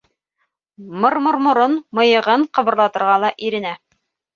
[1.03, 3.81] Мырмырморон мыйығын ҡыбырлатырға ла иренә.